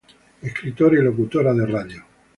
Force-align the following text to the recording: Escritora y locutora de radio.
Escritora 0.41 0.97
y 0.99 1.03
locutora 1.03 1.53
de 1.53 1.65
radio. 1.67 2.03